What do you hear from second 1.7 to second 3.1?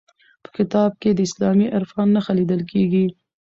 عرفان نښې لیدل کیږي.